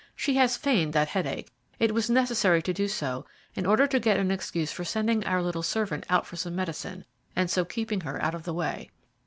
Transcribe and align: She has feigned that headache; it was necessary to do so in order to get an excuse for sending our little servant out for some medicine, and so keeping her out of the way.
She 0.15 0.33
has 0.37 0.57
feigned 0.57 0.93
that 0.93 1.09
headache; 1.09 1.51
it 1.77 1.93
was 1.93 2.09
necessary 2.09 2.63
to 2.63 2.73
do 2.73 2.87
so 2.87 3.27
in 3.53 3.67
order 3.67 3.85
to 3.85 3.99
get 3.99 4.17
an 4.17 4.31
excuse 4.31 4.71
for 4.71 4.83
sending 4.83 5.23
our 5.25 5.43
little 5.43 5.61
servant 5.61 6.07
out 6.09 6.25
for 6.25 6.37
some 6.37 6.55
medicine, 6.55 7.05
and 7.35 7.51
so 7.51 7.63
keeping 7.63 8.01
her 8.01 8.19
out 8.19 8.33
of 8.33 8.41
the 8.41 8.53
way. 8.55 8.89